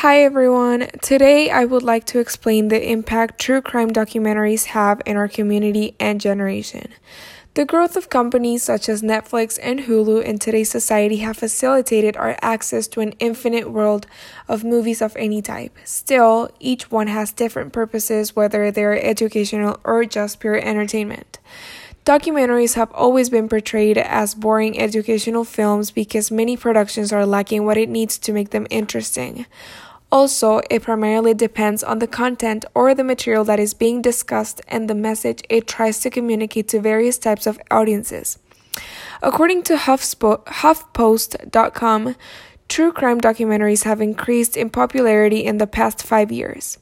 Hi 0.00 0.20
everyone. 0.20 0.88
Today 1.00 1.48
I 1.48 1.64
would 1.64 1.82
like 1.82 2.04
to 2.08 2.18
explain 2.18 2.68
the 2.68 2.90
impact 2.92 3.40
true 3.40 3.62
crime 3.62 3.92
documentaries 3.92 4.66
have 4.66 5.00
in 5.06 5.16
our 5.16 5.26
community 5.26 5.96
and 5.98 6.20
generation. 6.20 6.92
The 7.54 7.64
growth 7.64 7.96
of 7.96 8.10
companies 8.10 8.62
such 8.62 8.90
as 8.90 9.00
Netflix 9.00 9.58
and 9.62 9.80
Hulu 9.80 10.22
in 10.22 10.38
today's 10.38 10.70
society 10.70 11.16
have 11.24 11.38
facilitated 11.38 12.14
our 12.14 12.36
access 12.42 12.86
to 12.88 13.00
an 13.00 13.12
infinite 13.20 13.70
world 13.70 14.06
of 14.48 14.64
movies 14.64 15.00
of 15.00 15.16
any 15.16 15.40
type. 15.40 15.74
Still, 15.86 16.50
each 16.60 16.90
one 16.90 17.06
has 17.06 17.32
different 17.32 17.72
purposes, 17.72 18.36
whether 18.36 18.70
they're 18.70 19.02
educational 19.02 19.80
or 19.82 20.04
just 20.04 20.40
pure 20.40 20.58
entertainment. 20.58 21.38
Documentaries 22.06 22.74
have 22.74 22.92
always 22.92 23.30
been 23.30 23.48
portrayed 23.48 23.98
as 23.98 24.36
boring 24.36 24.78
educational 24.78 25.42
films 25.42 25.90
because 25.90 26.30
many 26.30 26.56
productions 26.56 27.12
are 27.12 27.26
lacking 27.26 27.64
what 27.64 27.76
it 27.76 27.88
needs 27.88 28.16
to 28.16 28.32
make 28.32 28.50
them 28.50 28.64
interesting. 28.70 29.44
Also, 30.12 30.60
it 30.70 30.82
primarily 30.84 31.34
depends 31.34 31.82
on 31.82 31.98
the 31.98 32.06
content 32.06 32.64
or 32.74 32.94
the 32.94 33.02
material 33.02 33.42
that 33.42 33.58
is 33.58 33.74
being 33.74 34.02
discussed 34.02 34.60
and 34.68 34.88
the 34.88 34.94
message 34.94 35.42
it 35.50 35.66
tries 35.66 35.98
to 35.98 36.08
communicate 36.08 36.68
to 36.68 36.80
various 36.80 37.18
types 37.18 37.44
of 37.44 37.58
audiences. 37.72 38.38
According 39.20 39.64
to 39.64 39.74
HuffPo- 39.74 40.44
HuffPost.com, 40.44 42.14
true 42.68 42.92
crime 42.92 43.20
documentaries 43.20 43.82
have 43.82 44.00
increased 44.00 44.56
in 44.56 44.70
popularity 44.70 45.44
in 45.44 45.58
the 45.58 45.66
past 45.66 46.04
five 46.04 46.30
years. 46.30 46.78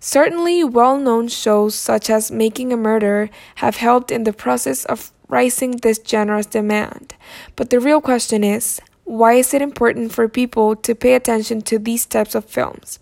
Certainly, 0.00 0.64
well 0.64 0.96
known 0.96 1.28
shows 1.28 1.74
such 1.74 2.08
as 2.08 2.30
Making 2.30 2.72
a 2.72 2.76
Murder 2.76 3.30
have 3.56 3.76
helped 3.76 4.10
in 4.10 4.24
the 4.24 4.32
process 4.32 4.84
of 4.84 5.10
rising 5.28 5.72
this 5.72 6.00
genre's 6.06 6.46
demand. 6.46 7.14
But 7.56 7.70
the 7.70 7.80
real 7.80 8.00
question 8.00 8.44
is 8.44 8.80
why 9.04 9.34
is 9.34 9.54
it 9.54 9.62
important 9.62 10.12
for 10.12 10.28
people 10.28 10.76
to 10.76 10.94
pay 10.94 11.14
attention 11.14 11.62
to 11.62 11.78
these 11.78 12.06
types 12.06 12.34
of 12.34 12.44
films? 12.44 12.98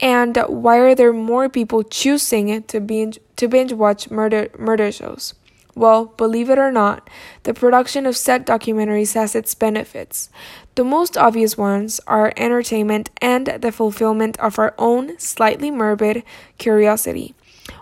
And 0.00 0.36
why 0.48 0.78
are 0.78 0.94
there 0.94 1.12
more 1.12 1.48
people 1.48 1.82
choosing 1.82 2.62
to 2.62 2.80
binge 2.80 3.18
to 3.36 3.48
binge 3.48 3.72
watch 3.72 4.10
murder 4.10 4.48
murder 4.58 4.90
shows? 4.92 5.34
Well, 5.76 6.06
believe 6.06 6.48
it 6.48 6.58
or 6.58 6.72
not, 6.72 7.10
the 7.42 7.52
production 7.52 8.06
of 8.06 8.16
set 8.16 8.46
documentaries 8.46 9.12
has 9.12 9.34
its 9.34 9.54
benefits. 9.54 10.30
The 10.74 10.84
most 10.84 11.18
obvious 11.18 11.58
ones 11.58 12.00
are 12.06 12.32
entertainment 12.38 13.10
and 13.20 13.46
the 13.46 13.70
fulfillment 13.70 14.40
of 14.40 14.58
our 14.58 14.74
own 14.78 15.18
slightly 15.18 15.70
morbid 15.70 16.22
curiosity. 16.56 17.34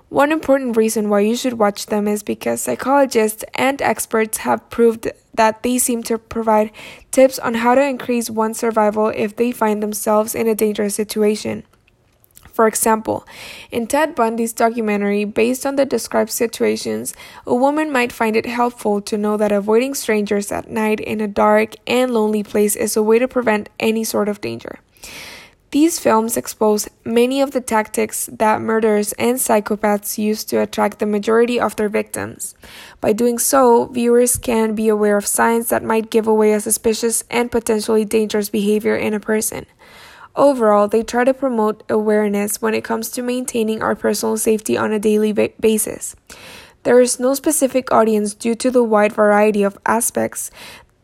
One 0.09 0.33
important 0.33 0.77
reason 0.77 1.09
why 1.09 1.21
you 1.21 1.37
should 1.37 1.55
watch 1.55 1.87
them 1.87 2.09
is 2.09 2.25
because 2.25 2.61
psychologists 2.61 3.45
and 3.55 3.81
experts 3.81 4.39
have 4.39 4.69
proved 4.71 5.11
that 5.33 5.63
they 5.63 5.79
seem 5.79 6.03
to 6.05 6.19
provide 6.19 6.73
tips 7.13 7.39
on 7.39 7.55
how 7.55 7.77
to 7.77 7.83
increase 7.83 8.29
one's 8.29 8.59
survival 8.59 9.09
if 9.09 9.37
they 9.37 9.53
find 9.53 9.81
themselves 9.81 10.35
in 10.35 10.49
a 10.49 10.55
dangerous 10.55 10.97
situation. 10.97 11.63
For 12.55 12.69
example, 12.69 13.27
in 13.73 13.89
Ted 13.89 14.15
Bundy's 14.15 14.53
documentary, 14.53 15.25
based 15.25 15.67
on 15.67 15.75
the 15.75 15.85
described 15.85 16.31
situations, 16.31 17.13
a 17.45 17.53
woman 17.53 17.91
might 17.91 18.13
find 18.13 18.37
it 18.37 18.47
helpful 18.47 19.01
to 19.01 19.19
know 19.19 19.37
that 19.37 19.51
avoiding 19.51 19.93
strangers 19.95 20.53
at 20.53 20.71
night 20.71 21.01
in 21.01 21.21
a 21.21 21.27
dark 21.27 21.75
and 21.85 22.15
lonely 22.15 22.45
place 22.45 22.77
is 22.77 22.97
a 22.97 23.03
way 23.03 23.19
to 23.19 23.27
prevent 23.27 23.71
any 23.81 24.05
sort 24.05 24.29
of 24.29 24.41
danger. 24.41 24.79
These 25.73 25.99
films 25.99 26.37
expose 26.37 26.89
many 27.05 27.41
of 27.41 27.51
the 27.51 27.61
tactics 27.61 28.31
that 28.31 28.61
murderers 28.61 29.13
and 29.15 29.39
psychopaths 29.39 30.17
use 30.17 30.45
to 30.45 30.59
attract 30.59 31.01
the 31.01 31.07
majority 31.07 31.59
of 31.59 31.75
their 31.75 31.89
victims. 31.89 32.55
By 33.01 33.15
doing 33.15 33.41
so, 33.41 33.87
viewers 33.87 34.37
can 34.37 34.77
be 34.77 34.87
aware 34.87 35.17
of 35.17 35.27
signs 35.27 35.71
that 35.71 35.83
might 35.83 36.09
give 36.09 36.29
away 36.29 36.53
a 36.53 36.61
suspicious 36.61 37.25
and 37.33 37.51
potentially 37.51 38.05
dangerous 38.05 38.49
behavior 38.49 38.95
in 38.95 39.13
a 39.13 39.19
person. 39.19 39.67
Overall, 40.37 40.89
they 40.89 41.03
try 41.03 41.25
to 41.25 41.35
promote 41.35 41.83
awareness 41.89 42.61
when 42.61 42.75
it 42.75 42.85
comes 42.85 43.11
to 43.11 43.23
maintaining 43.23 43.83
our 43.83 43.95
personal 43.95 44.37
safety 44.37 44.77
on 44.77 44.93
a 44.93 44.99
daily 44.99 45.33
ba- 45.33 45.51
basis. 45.61 46.17
There 46.83 47.01
is 47.01 47.21
no 47.21 47.35
specific 47.35 47.93
audience 47.93 48.35
due 48.35 48.55
to 48.57 48.71
the 48.71 48.83
wide 48.83 49.13
variety 49.13 49.63
of 49.63 49.79
aspects 49.87 50.51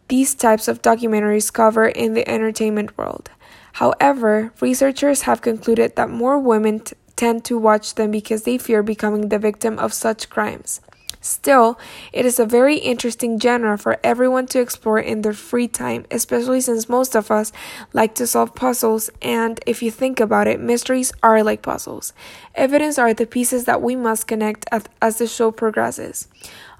these 0.08 0.34
types 0.34 0.66
of 0.66 0.82
documentaries 0.82 1.52
cover 1.52 1.86
in 1.86 2.14
the 2.14 2.28
entertainment 2.28 2.98
world. 2.98 3.30
However, 3.74 4.52
researchers 4.60 5.22
have 5.22 5.40
concluded 5.40 5.94
that 5.94 6.10
more 6.10 6.38
women 6.38 6.80
t- 6.80 6.96
tend 7.14 7.44
to 7.44 7.56
watch 7.56 7.94
them 7.94 8.10
because 8.10 8.42
they 8.42 8.58
fear 8.58 8.82
becoming 8.82 9.28
the 9.28 9.38
victim 9.38 9.78
of 9.78 9.92
such 9.94 10.28
crimes. 10.28 10.80
Still, 11.22 11.78
it 12.14 12.24
is 12.24 12.38
a 12.38 12.46
very 12.46 12.76
interesting 12.76 13.38
genre 13.38 13.76
for 13.76 13.98
everyone 14.02 14.46
to 14.46 14.60
explore 14.60 14.98
in 14.98 15.20
their 15.20 15.34
free 15.34 15.68
time, 15.68 16.06
especially 16.10 16.62
since 16.62 16.88
most 16.88 17.14
of 17.14 17.30
us 17.30 17.52
like 17.92 18.14
to 18.14 18.26
solve 18.26 18.54
puzzles, 18.54 19.10
and 19.20 19.60
if 19.66 19.82
you 19.82 19.90
think 19.90 20.18
about 20.18 20.46
it, 20.46 20.60
mysteries 20.60 21.12
are 21.22 21.42
like 21.42 21.60
puzzles. 21.60 22.14
Evidence 22.54 22.98
are 22.98 23.12
the 23.12 23.26
pieces 23.26 23.66
that 23.66 23.82
we 23.82 23.94
must 23.94 24.26
connect 24.26 24.64
as, 25.02 25.18
the 25.18 25.26
show 25.26 25.50
progresses. 25.50 26.26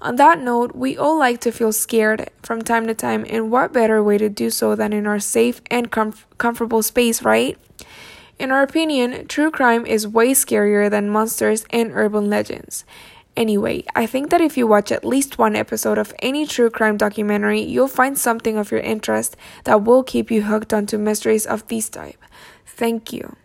On 0.01 0.15
that 0.15 0.39
note, 0.39 0.75
we 0.75 0.97
all 0.97 1.19
like 1.19 1.39
to 1.41 1.51
feel 1.51 1.71
scared 1.71 2.31
from 2.41 2.63
time 2.63 2.87
to 2.87 2.95
time, 2.95 3.27
and 3.29 3.51
what 3.51 3.71
better 3.71 4.01
way 4.01 4.17
to 4.17 4.27
do 4.27 4.49
so 4.49 4.75
than 4.75 4.91
in 4.91 5.05
our 5.05 5.19
safe 5.19 5.61
and 5.69 5.91
comf- 5.91 6.25
comfortable 6.39 6.81
space, 6.81 7.21
right? 7.21 7.59
In 8.39 8.49
our 8.49 8.63
opinion, 8.63 9.27
true 9.27 9.51
crime 9.51 9.85
is 9.85 10.07
way 10.07 10.31
scarier 10.31 10.89
than 10.89 11.11
monsters 11.11 11.63
and 11.69 11.91
urban 11.93 12.27
legends. 12.27 12.85
Anyway, 13.37 13.85
I 13.95 14.05
think 14.05 14.29
that 14.29 14.41
if 14.41 14.57
you 14.57 14.67
watch 14.67 14.91
at 14.91 15.05
least 15.05 15.37
one 15.37 15.55
episode 15.55 15.97
of 15.97 16.13
any 16.19 16.45
true 16.45 16.69
crime 16.69 16.97
documentary, 16.97 17.61
you'll 17.61 17.87
find 17.87 18.17
something 18.17 18.57
of 18.57 18.71
your 18.71 18.81
interest 18.81 19.37
that 19.63 19.83
will 19.83 20.03
keep 20.03 20.29
you 20.29 20.43
hooked 20.43 20.73
onto 20.73 20.97
mysteries 20.97 21.45
of 21.45 21.67
this 21.67 21.87
type. 21.89 22.21
Thank 22.65 23.13
you. 23.13 23.35